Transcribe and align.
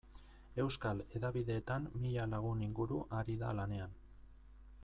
Euskal 0.63 1.03
hedabideetan 1.11 1.85
mila 2.05 2.27
lagun 2.33 2.65
inguru 2.69 3.01
ari 3.19 3.37
da 3.45 3.55
lanean. 3.61 3.99